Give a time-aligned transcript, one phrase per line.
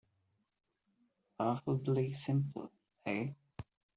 [1.39, 2.71] Laughably simple,
[3.05, 3.33] eh?